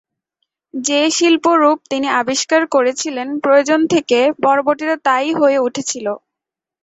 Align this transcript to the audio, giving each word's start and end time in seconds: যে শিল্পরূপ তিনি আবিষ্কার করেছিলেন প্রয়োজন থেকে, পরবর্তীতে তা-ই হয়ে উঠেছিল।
যে 0.73 0.99
শিল্পরূপ 1.09 1.77
তিনি 1.89 2.07
আবিষ্কার 2.21 2.61
করেছিলেন 2.67 3.27
প্রয়োজন 3.43 3.79
থেকে, 3.93 4.19
পরবর্তীতে 4.43 4.95
তা-ই 5.05 5.31
হয়ে 5.33 5.57
উঠেছিল। 5.59 6.07